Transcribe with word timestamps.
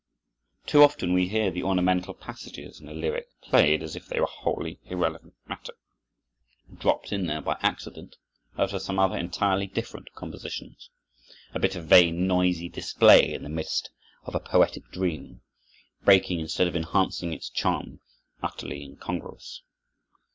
Too 0.65 0.81
often 0.81 1.13
we 1.13 1.27
hear 1.29 1.51
the 1.51 1.61
ornamental 1.61 2.15
passages 2.15 2.81
in 2.81 2.89
a 2.89 2.91
lyric 2.91 3.27
played 3.43 3.83
as 3.83 3.95
if 3.95 4.07
they 4.07 4.19
were 4.19 4.25
wholly 4.25 4.79
irrelevant 4.85 5.35
matter, 5.45 5.75
dropped 6.75 7.11
in 7.11 7.27
there 7.27 7.39
by 7.39 7.59
accident 7.61 8.15
out 8.57 8.73
of 8.73 8.81
some 8.81 8.97
other 8.97 9.15
entirely 9.15 9.67
different 9.67 10.11
compositions,—a 10.15 11.59
bit 11.59 11.75
of 11.75 11.85
vain, 11.85 12.25
noisy 12.25 12.67
display 12.67 13.31
in 13.31 13.43
the 13.43 13.47
midst 13.49 13.91
of 14.25 14.33
a 14.33 14.39
poetic 14.39 14.89
dream, 14.89 15.41
breaking 16.03 16.39
instead 16.39 16.65
of 16.65 16.75
enhancing 16.75 17.31
its 17.31 17.47
charm, 17.47 17.99
utterly 18.41 18.81
incongruous. 18.81 19.61